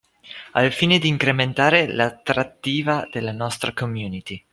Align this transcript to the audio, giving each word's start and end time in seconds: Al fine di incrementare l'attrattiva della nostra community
Al 0.53 0.71
fine 0.71 0.97
di 0.97 1.07
incrementare 1.09 1.85
l'attrattiva 1.85 3.07
della 3.11 3.31
nostra 3.31 3.71
community 3.71 4.43